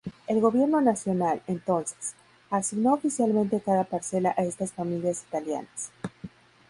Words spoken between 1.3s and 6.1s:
entonces, asignó oficialmente cada parcela a estas familias italianas.